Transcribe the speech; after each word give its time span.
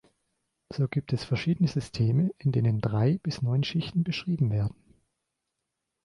So 0.73 0.87
gibt 0.87 1.13
es 1.13 1.23
verschiedene 1.23 1.69
Systeme, 1.69 2.31
in 2.39 2.51
denen 2.51 2.81
drei 2.81 3.19
bis 3.21 3.43
neun 3.43 3.63
Schichten 3.63 4.03
beschrieben 4.03 4.49
werden. 4.49 4.75